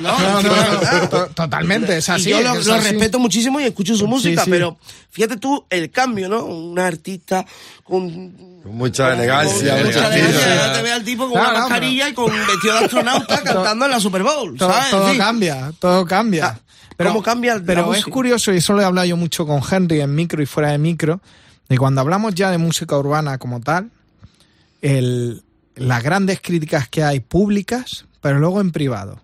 [0.00, 2.28] no, totalmente, Claro, no, es así.
[2.28, 2.88] y yo lo, es lo así.
[2.90, 4.50] respeto muchísimo y escucho su música, sí.
[4.50, 4.78] pero
[5.10, 6.44] fíjate tú el cambio, ¿no?
[6.44, 7.44] Un artista
[7.84, 11.58] con Con mucha elegancia, con mucha elegancia, ahora te ve al tipo con Claro, una
[11.60, 14.90] no, mascarilla y con vestido de astronauta cantando en la Super Bowl, todo, ¿sabes?
[14.90, 16.46] todo cambia, todo cambia.
[16.46, 16.60] Ah,
[16.96, 20.14] ¿cómo cambia Pero es curioso, y eso lo he hablado yo mucho con Henry en
[20.14, 21.20] micro y fuera de micro,
[21.68, 23.90] de cuando hablamos ya de música urbana como tal,
[24.82, 25.42] el,
[25.76, 29.20] las grandes críticas que hay públicas, pero luego en privado.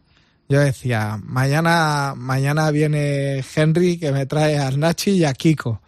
[0.49, 5.81] Yo decía, mañana, mañana viene Henry que me trae a Nachi y a Kiko.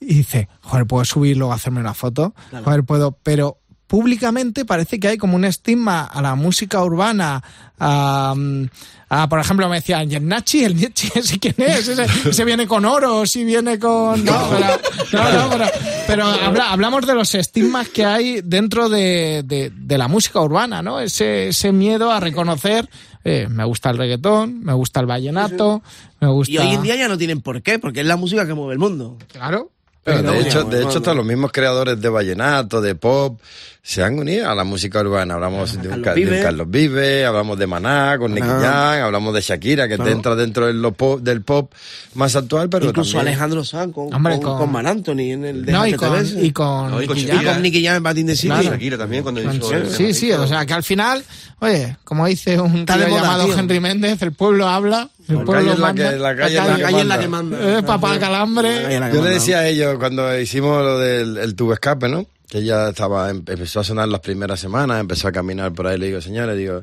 [0.00, 2.34] Y dice, joder, puedo subirlo o hacerme una foto.
[2.64, 7.42] Joder, puedo, pero públicamente parece que hay como un estigma a la música urbana,
[7.78, 8.66] a, mm,
[9.08, 10.62] a, por ejemplo, me decían, ¿y el Nachi?
[10.64, 11.88] ¿El Nachi ese quién es?
[11.88, 14.24] Ese, ese viene con oro, si viene con...
[14.24, 14.66] No, pero,
[15.12, 15.64] no, no, pero,
[16.06, 20.82] pero habla- hablamos de los estigmas que hay dentro de, de- de la música urbana,
[20.82, 21.00] ¿no?
[21.00, 22.88] Ese, ese miedo a reconocer,
[23.24, 25.82] eh, me gusta el reggaetón, me gusta el vallenato,
[26.20, 26.52] me gusta...
[26.52, 28.74] Y hoy en día ya no tienen por qué, porque es la música que mueve
[28.74, 29.18] el mundo.
[29.32, 29.72] Claro.
[30.02, 33.38] Pero Pero- de hecho, de hecho, hasta los mismos creadores de vallenato, de pop,
[33.82, 35.34] se han unido a la música urbana.
[35.34, 36.42] Hablamos de un, Carlos Ca- de un Vives.
[36.44, 38.46] Carlos Vives, hablamos de Maná con Nicky.
[38.46, 40.10] Jam, hablamos de Shakira, que Claro.
[40.10, 41.70] entra dentro del, lo pop, del pop
[42.14, 45.44] más actual, pero Incluso también- Alejandro Sanz con, Hombre, con, con- con Mar Anthony en
[45.44, 47.44] el de No, y con, y con, No, y con Nicky Y Jam.
[47.44, 48.48] con Nicky Jam en Patín de City.
[48.48, 48.70] Claro.
[48.70, 51.22] Shakira también cuando Con- hizo el sí, sí, o sea que al final,
[51.60, 53.58] oye, como dice un moda, llamado tío.
[53.58, 57.00] Henry Méndez, el pueblo habla, La calle es la que- la calle La que calle
[57.00, 57.18] es la manda.
[57.20, 57.78] que manda.
[57.78, 58.98] Eh, papá calambre.
[59.00, 62.26] La Yo le decía a ellos cuando hicimos lo del el tubo escape, ¿no?
[62.48, 65.98] Que ya estaba, em- empezó a sonar las primeras semanas, empezó a caminar por ahí,
[65.98, 66.82] le digo, señores, digo,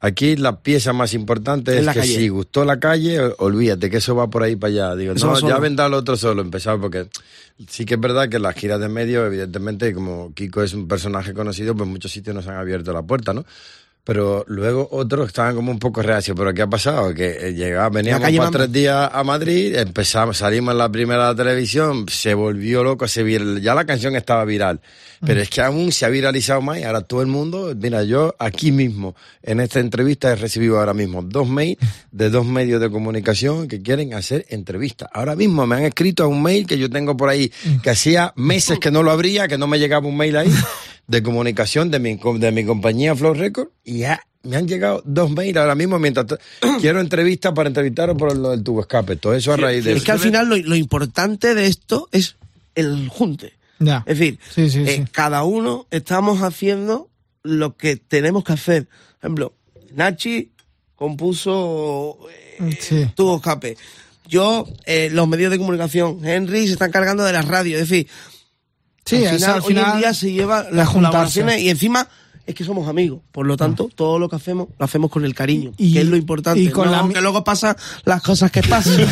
[0.00, 2.14] aquí la pieza más importante Es que calle.
[2.16, 4.96] si gustó la calle, olvídate que eso va por ahí para allá.
[4.96, 7.08] Digo, Eso no, ya vendrá el otro solo, empezar porque
[7.68, 11.32] sí que es verdad que las giras de medio, evidentemente, como Kiko es un personaje
[11.34, 13.44] conocido, pues muchos sitios nos han abierto la puerta, ¿no?
[14.04, 16.36] Pero luego otros estaban como un poco reacios.
[16.36, 17.14] ¿Pero qué ha pasado?
[17.14, 22.06] Que eh, llegaba, veníamos para tres días a Madrid, empezamos, salimos en la primera televisión,
[22.08, 24.80] se volvió loco, se vir- ya la canción estaba viral.
[25.24, 28.34] Pero es que aún se ha viralizado más y ahora todo el mundo, mira, yo
[28.40, 31.78] aquí mismo, en esta entrevista he recibido ahora mismo dos mails
[32.10, 35.08] de dos medios de comunicación que quieren hacer entrevistas.
[35.12, 37.52] Ahora mismo me han escrito a un mail que yo tengo por ahí,
[37.84, 40.50] que hacía meses que no lo abría, que no me llegaba un mail ahí,
[41.06, 45.02] de comunicación de mi, com- de mi compañía Flow Record, y ya me han llegado
[45.04, 46.26] dos mails ahora mismo mientras
[46.80, 49.16] quiero entrevistas para entrevistaros por lo del tubo escape.
[49.16, 52.36] Todo eso a raíz de Es que al final lo, lo importante de esto es
[52.74, 53.52] el junte.
[53.78, 54.04] Ya.
[54.06, 55.04] Es decir, Sí, sí, eh, sí.
[55.12, 57.08] cada uno estamos haciendo
[57.42, 58.86] lo que tenemos que hacer.
[58.86, 59.54] Por ejemplo,
[59.94, 60.50] Nachi
[60.96, 62.16] compuso
[62.60, 63.06] eh, Sí.
[63.14, 63.76] Tuvo escape.
[64.28, 67.76] Yo, eh, los medios de comunicación, Henry se están cargando de la radio.
[67.78, 68.06] Es decir,
[69.04, 70.92] Sí, al final, al hoy en día se lleva las juntarse.
[70.92, 72.08] colaboraciones y encima
[72.46, 73.20] es que somos amigos.
[73.32, 76.06] Por lo tanto, todo lo que hacemos lo hacemos con el cariño, Y- que es
[76.06, 76.60] lo importante.
[76.60, 78.96] y con no la que luego pasan las cosas que pasan.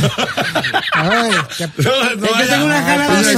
[0.92, 3.32] A ver, ¿qué, es que tengo una ganas de.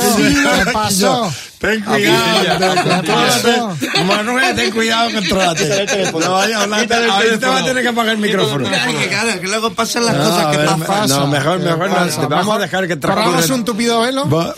[0.65, 1.33] ¿Qué pasó?
[1.59, 2.11] Ten ¿Qué
[2.59, 3.77] pasó?
[4.05, 5.87] Manuel, ten cuidado, contrólate.
[6.13, 6.93] No vaya a hablar.
[7.11, 8.67] Ahorita va a tener que apagar el micrófono.
[8.69, 10.81] Ay, que claro, que luego pasan las No, cosas que pasan.
[10.81, 11.19] pasa?
[11.19, 12.29] No, mejor, ¿Qué mejor no.
[12.29, 13.55] Vamos a dejar que corramos transcurra.
[13.55, 14.29] un tupido velo.
[14.29, 14.55] Va-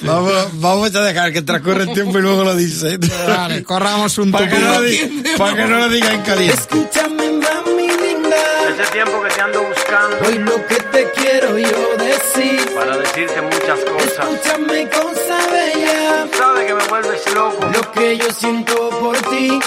[0.54, 2.98] Vamos, a dejar que transcurra el tiempo y luego lo dice.
[3.26, 6.54] Vale, corramos un que no tupido lo diga- para que no lo diga en caliente.
[6.60, 8.36] Escúchame, mami linda.
[8.68, 12.74] Ese tiempo que te ando buscando Hoy lo que te quiero yo decir.
[12.74, 14.26] para decirte muchas cosas.
[14.32, 16.26] Escúchame, cosa bella.
[16.36, 19.60] Sabes que me vuelves loco, Lo que yo siento por ti.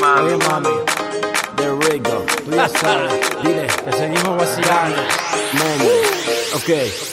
[0.00, 0.68] mami, mami.
[1.56, 5.02] De Rigo, tú ya sabes, dile, que seguimos vacilando.
[5.52, 5.90] Mami,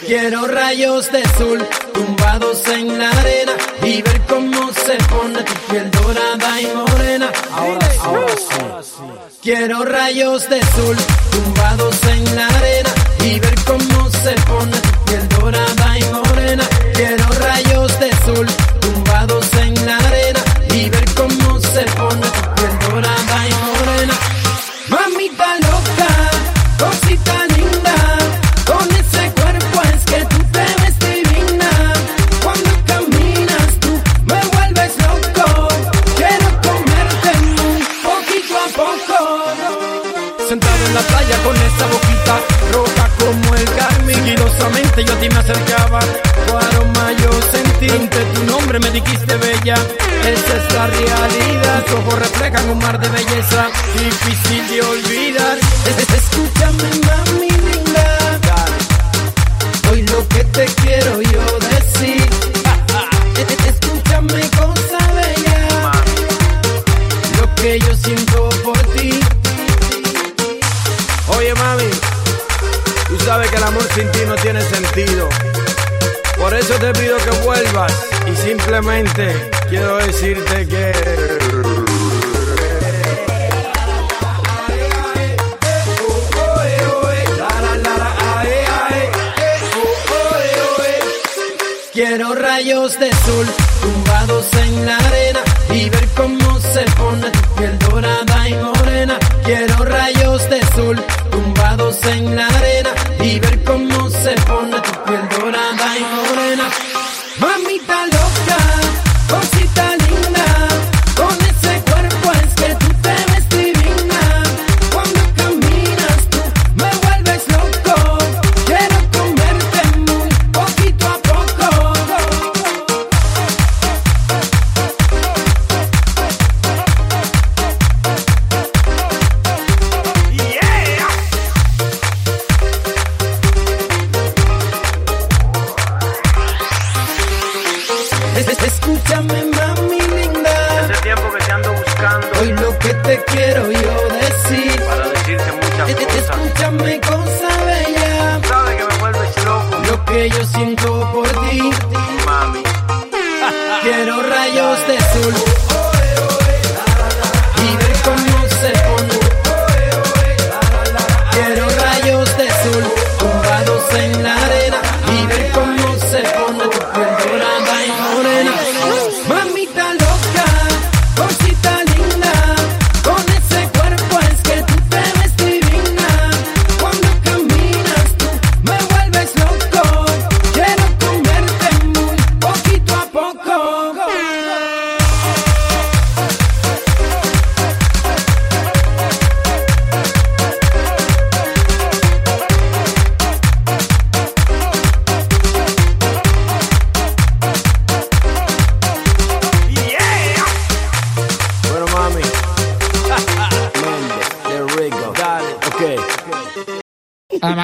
[0.05, 3.51] Quiero rayos de sol tumbados en la arena
[3.83, 7.31] y ver cómo se pone tu piel dorada y morena.
[7.51, 9.03] Ahora, ahora sí.
[9.43, 10.97] Quiero rayos de sol
[11.31, 12.89] tumbados en la arena
[13.25, 15.86] y ver cómo se pone tu piel dorada
[44.57, 48.89] carmín, sigilosamente yo a ti me acercaba, tu aroma yo sentí, ante tu nombre me
[48.91, 49.75] dijiste bella,
[50.23, 55.97] esa es la realidad, tus ojos reflejan un mar de belleza, difícil de olvidar, Es-
[56.03, 58.65] es- escúchame mami linda,
[59.91, 61.41] hoy lo que te quiero yo
[76.79, 77.91] Te pido que vuelvas
[78.31, 80.91] y simplemente quiero decirte que...
[91.93, 93.47] Quiero rayos de sol
[93.81, 95.39] tumbados en la arena
[95.73, 99.17] y ver cómo se pone tu piel dorada y morena.
[99.43, 103.86] Quiero rayos de sol tumbados en la arena y ver cómo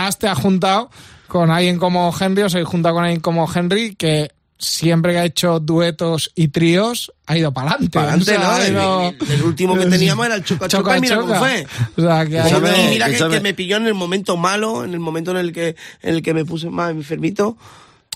[0.04, 0.90] Además, te has juntado
[1.28, 5.26] con alguien como Henry, os habéis juntado con alguien como Henry, que siempre que ha
[5.26, 7.94] hecho duetos y tríos ha ido para adelante.
[8.00, 9.10] Para adelante, ¿no?
[9.10, 11.28] El, el último que teníamos era el Choca Choca, Choca, y mira Choca.
[11.28, 11.68] cómo fue.
[11.98, 14.84] O sea, que ha Y ido- mira que, que me pilló en el momento malo,
[14.86, 17.58] en el momento en el que, en el que me puse más enfermito.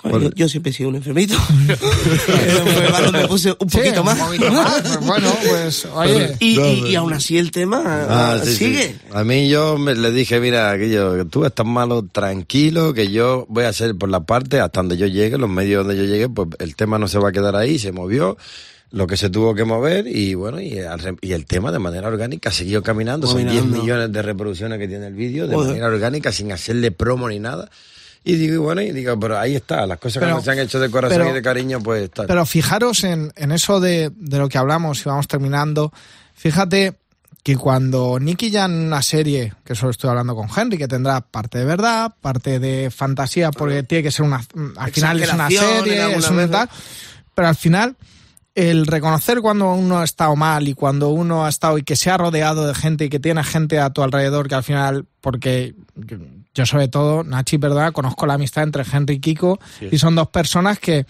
[0.04, 1.36] Yo, yo siempre he sido un enfermito.
[2.28, 4.20] Pero me puse un Sí, poquito un más.
[4.20, 6.36] poquito más, pues bueno, pues, oye.
[6.40, 8.88] Y, y, y aún así el tema Ah, sí, sigue.
[8.90, 8.96] sí.
[9.14, 13.46] A mí yo me- le dije, mira, aquello, que tú estás malo, tranquilo, que yo
[13.50, 16.30] voy a hacer por la parte hasta donde yo llegue, los medios donde yo llegue,
[16.30, 18.38] pues el tema no se va a quedar ahí, se movió
[18.92, 21.80] lo que se tuvo que mover y bueno, y, al re- y el tema de
[21.80, 23.82] manera orgánica siguió caminando, son 10 Caminando.
[23.82, 27.70] millones de reproducciones que tiene el vídeo de manera orgánica sin hacerle promo ni nada.
[28.24, 30.60] Y digo, y bueno, y digo, pero ahí está, las cosas Pero- que se han
[30.60, 32.26] hecho de corazón pero- y de cariño, pues está.
[32.28, 35.94] Pero fijaros en, en eso de, de lo que hablamos y vamos terminando.
[36.36, 36.96] Fíjate
[37.44, 41.22] que cuando Nicky ya en una serie, que solo estoy hablando con Henry, que tendrá
[41.22, 44.44] parte de verdad, parte de fantasía, porque tiene que ser una.
[44.76, 46.70] Al final es una serie, es un tal.
[47.34, 47.96] Pero al final,
[48.54, 52.10] el reconocer cuando uno ha estado mal y cuando uno ha estado y que se
[52.10, 55.74] ha rodeado de gente y que tiene gente a tu alrededor que al final, porque
[56.58, 57.94] yo sobre todo, Nachi, ¿verdad?
[57.94, 59.60] Conozco la amistad entre Henry y Kiko
[59.92, 61.06] y son dos personas que,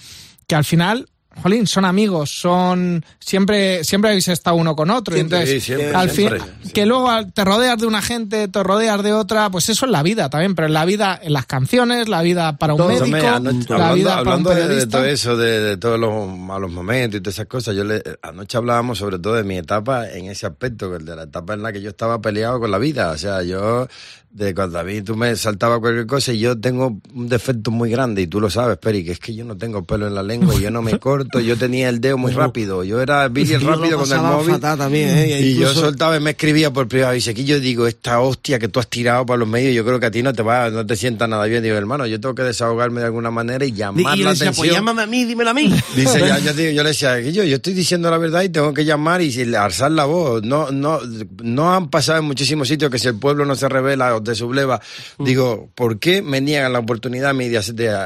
[0.45, 1.07] que al final,
[1.41, 5.13] jolín, son amigos, son siempre siempre habéis estado uno con otro.
[5.15, 8.63] Siempre, entonces, sí, siempre, al fin, siempre, que luego te rodeas de una gente, te
[8.63, 11.45] rodeas de otra, pues eso es la vida también, pero en la vida, en las
[11.45, 14.49] canciones, la vida para un Todo, médico, hombre, anoche- la hablando, vida para un hablando
[14.49, 14.97] de, de periodista.
[14.97, 18.57] todo eso, de, de todos los malos momentos y todas esas cosas, yo le, anoche
[18.57, 21.81] hablábamos sobre todo de mi etapa en ese aspecto, de la etapa en la que
[21.81, 23.11] yo estaba peleado con la vida.
[23.11, 23.87] O sea, yo,
[24.29, 27.89] de cuando a mí tú me saltaba cualquier cosa y yo tengo un defecto muy
[27.89, 30.23] grande y tú lo sabes, Peri, que es que yo no tengo pelo en la
[30.23, 33.53] lengua y yo no me corto, yo tenía el dedo muy rápido, yo era Billy
[33.53, 34.59] el rápido con el móvil.
[34.59, 35.39] también, ¿eh?
[35.41, 37.15] Y yo soltaba y me escribía por privado.
[37.15, 39.99] Y aquí yo digo, esta hostia que tú has tirado para los medios, yo creo
[39.99, 41.61] que a ti no te va, no te sienta nada bien.
[41.63, 44.47] Digo, hermano, yo tengo que desahogarme de alguna manera y Y llamar yo la decía,
[44.49, 44.55] atención.
[44.55, 45.73] pues llámame a mí, dímelo a mí.
[45.95, 48.73] Dice, ya, yo, digo, yo le decía, yo, yo estoy diciendo la verdad y tengo
[48.73, 50.43] que llamar y alzar la voz.
[50.43, 50.99] No, no,
[51.43, 54.35] no han pasado en muchísimos sitios que si el pueblo no se revela o te
[54.35, 54.81] subleva,
[55.17, 55.23] Mm.
[55.25, 57.59] digo, ¿por qué me niegan la oportunidad a mí de,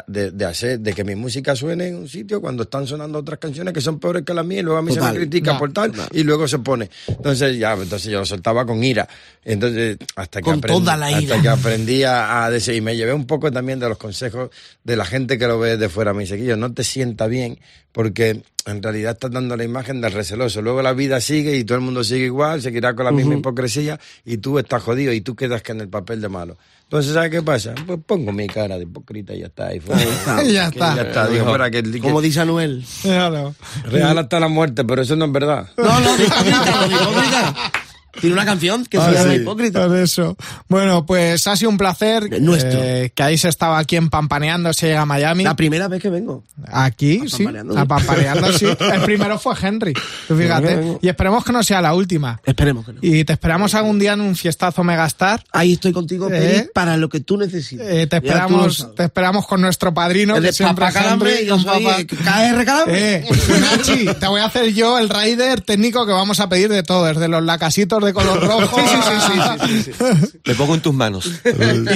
[0.07, 3.39] de- de hacer, de que mi música suene en un sitio cuando están sonando otras
[3.39, 5.71] canciones que son peores que las mías y luego a mí se me critica por
[5.73, 6.89] tal y luego se pone.
[7.07, 9.07] Entonces ya, entonces yo lo soltaba con ira.
[9.43, 11.35] Entonces, hasta que Con aprendí, toda la ira.
[11.35, 14.49] hasta que aprendí a, a dese- y me llevé un poco también de los consejos
[14.83, 16.13] de la gente que lo ve de fuera.
[16.13, 17.59] Me dice que yo no te sienta bien
[17.91, 20.61] porque en realidad estás dando la imagen del receloso.
[20.61, 23.99] Luego la vida sigue y todo el mundo sigue igual, seguirá con la misma hipocresía
[24.23, 26.57] y tú estás jodido y tú quedas que en el papel de malo.
[26.91, 27.73] Entonces, ¿sabes qué pasa?
[27.87, 29.73] Pues pongo mi cara de hipócrita y ya está.
[29.73, 30.03] Y fuera.
[30.43, 30.93] Y ya Que está.
[30.97, 31.27] Ya está.
[31.29, 32.85] Digo, fuera, que, que Como dice Anuel.
[33.85, 35.69] Real hasta la muerte, pero eso no es verdad.
[35.77, 37.71] No, no, hipócrita, hipócrita.
[38.19, 39.87] Tiene una canción que se Ah, llama sí, Hipócrita.
[39.87, 40.35] por eso.
[40.67, 42.79] Bueno, pues ha sido un placer Nuestro.
[42.81, 45.43] eh, que habéis estado aquí en Pampaneando, se llega a Miami.
[45.43, 46.43] La primera vez que vengo.
[46.67, 47.45] Aquí, A sí.
[47.77, 48.65] A Pampaneando, sí.
[48.93, 49.93] El primero fue Henry.
[50.27, 50.97] Tú fíjate.
[51.01, 52.39] Y esperemos que no sea la última.
[52.45, 52.99] Esperemos que no.
[53.01, 55.43] Y te esperamos algún día en un fiestazo Megastar.
[55.51, 56.69] Ahí estoy contigo, ¿Eh?
[56.73, 57.87] Para lo que tú necesites.
[57.89, 60.35] Eh, te esperamos, te esperamos con nuestro padrino.
[60.35, 63.15] El que siempre Papá Calambre, yo soy eh, KR Calambre.
[63.17, 63.25] Eh,
[63.59, 67.05] Nachi, te voy a hacer yo el rider técnico que vamos a pedir de todo,
[67.05, 68.77] desde los lacasitos de color rojo.
[70.45, 71.29] Me pongo en tus manos.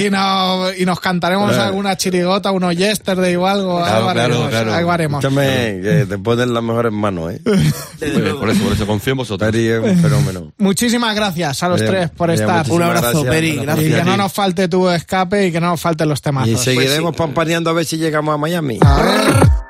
[0.00, 1.64] y, no- y nos cantaremos Claro.
[1.68, 3.78] alguna chirigota, unos yesterday o algo.
[3.78, 5.24] Claro, algo claro, algo haremos.
[5.24, 7.40] Escúchame, que te ponen las mejores manos, ¿eh?
[7.44, 9.50] Muy bien, por eso, por eso confío en vosotros.
[9.50, 10.52] Peri es un fenómeno.
[10.58, 12.70] Muchísimas gracias a los Bien, tres por estar.
[12.70, 13.34] Un abrazo, gracias.
[13.34, 13.94] Peri, Y gracias.
[13.98, 16.48] que no nos falte tu escape y que no nos falten los temazos.
[16.50, 18.78] Y seguiremos pampaneando a ver si llegamos a Miami.
[18.82, 19.65] A ver.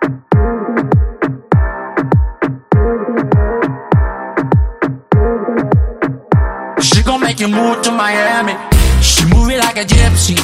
[7.26, 8.54] Make you move to Miami.
[9.02, 10.36] She move it like a gypsy.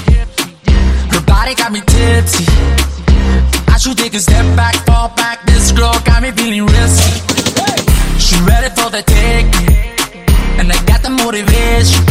[1.14, 2.44] Her body got me tipsy.
[3.74, 5.46] I should take a step back, fall back.
[5.46, 7.12] This girl got me feeling risky.
[8.18, 9.76] She ready for the taking,
[10.58, 12.02] and I got the motivation.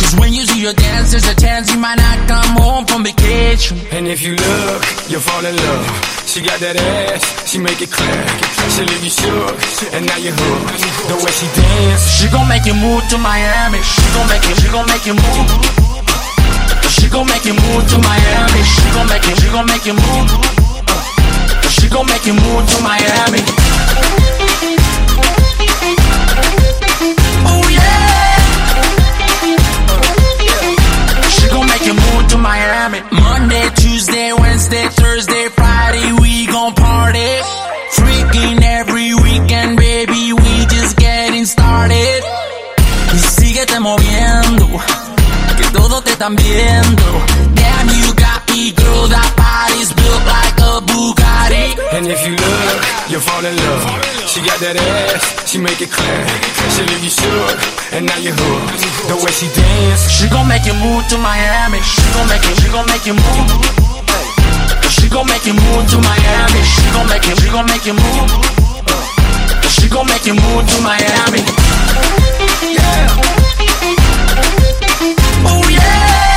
[0.00, 3.04] Cause when you see her dance, there's a chance you might not come home from
[3.04, 3.78] vacation.
[3.90, 6.11] And if you look, you'll fall in love.
[6.26, 8.24] She got that ass, she make it clap.
[8.72, 9.52] She leave you shook,
[9.92, 10.80] and now you're hooked.
[11.12, 13.80] The way she dance, She gon' make you move to Miami.
[13.84, 15.48] She gon' make you, she gon' make you move.
[16.88, 18.60] She gon' make you move to Miami.
[18.64, 20.28] She gon' make you, she gon' make you move.
[21.68, 23.42] She gon' make you move to Miami.
[27.44, 28.40] Oh yeah.
[31.28, 33.00] She gon' make you move to Miami.
[33.12, 35.48] Monday, Tuesday, Wednesday, Thursday,
[35.92, 37.32] Friday we gon' party.
[37.92, 42.22] Freaking every weekend, baby, we just getting started.
[43.12, 44.68] Y síguete moviendo,
[45.58, 47.04] que todo te están viendo.
[47.54, 51.76] Damn, you got me, girl, that body's built like a Bugatti.
[51.92, 52.80] And if you look,
[53.10, 53.84] you'll fall in love.
[54.26, 56.24] She got that ass, she make it clear.
[56.72, 57.58] She leave you shook,
[57.92, 59.12] and now you're hooked.
[59.12, 61.80] The way she dance, she gon' make you move to Miami.
[61.84, 63.92] She gon' make you, she gon' make you move.
[65.12, 66.62] She gon' make you move to Miami.
[66.64, 68.30] She gon' make you, she gon' make you move.
[69.68, 71.44] She gon' make you move to Miami.
[72.72, 73.20] Yeah.
[75.44, 76.32] Oh yeah.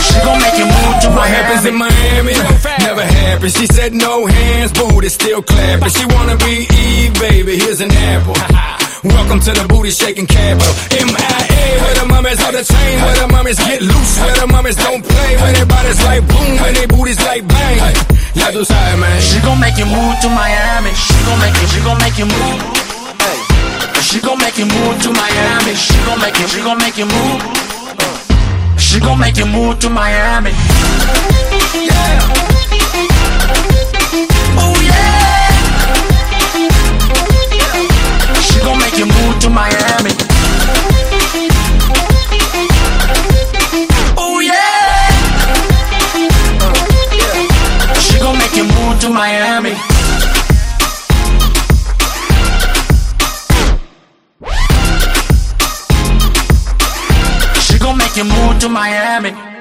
[0.00, 2.32] She gon' make you move to What happens in Miami.
[2.32, 3.54] Miami never happens.
[3.54, 5.90] She said no hands, booty still clapping.
[5.90, 7.58] She wanna be Eve, baby.
[7.58, 8.70] Here's an apple.
[9.04, 10.72] Welcome to the booty shaking capital.
[10.88, 11.36] MIA,
[11.84, 15.04] where the mummies on the chain, where the mummies get loose, where the mummies don't
[15.04, 17.92] play, where their bodies like boom, where their booties like bang.
[18.32, 19.20] Ya tú sabes, man.
[19.20, 20.88] She gon' make you move to Miami.
[20.96, 22.60] She gon' make you, she gon' make you move.
[24.00, 25.74] She gon' make you move to Miami.
[25.76, 27.40] She gon' make you, she gon' make you move.
[28.80, 30.52] She gon' make you move to Miami.
[31.76, 33.13] Yeah.
[38.94, 40.10] Make you move to Miami.
[44.16, 45.10] Oh yeah.
[47.98, 49.74] She gon' make you move to Miami.
[57.60, 59.53] She gon' make you move to Miami.